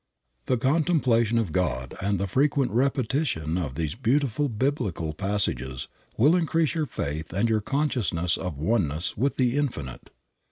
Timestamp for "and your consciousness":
7.33-8.35